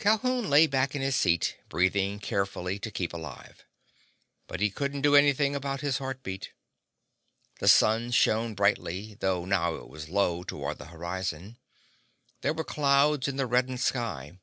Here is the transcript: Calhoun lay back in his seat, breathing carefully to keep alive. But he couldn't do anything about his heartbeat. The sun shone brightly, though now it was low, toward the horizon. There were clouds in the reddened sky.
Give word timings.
Calhoun 0.00 0.50
lay 0.50 0.66
back 0.66 0.96
in 0.96 1.02
his 1.02 1.14
seat, 1.14 1.56
breathing 1.68 2.18
carefully 2.18 2.80
to 2.80 2.90
keep 2.90 3.14
alive. 3.14 3.64
But 4.48 4.58
he 4.58 4.70
couldn't 4.70 5.02
do 5.02 5.14
anything 5.14 5.54
about 5.54 5.82
his 5.82 5.98
heartbeat. 5.98 6.50
The 7.60 7.68
sun 7.68 8.10
shone 8.10 8.56
brightly, 8.56 9.14
though 9.14 9.44
now 9.44 9.76
it 9.76 9.86
was 9.88 10.08
low, 10.08 10.42
toward 10.42 10.78
the 10.78 10.86
horizon. 10.86 11.58
There 12.40 12.52
were 12.54 12.64
clouds 12.64 13.28
in 13.28 13.36
the 13.36 13.46
reddened 13.46 13.78
sky. 13.78 14.40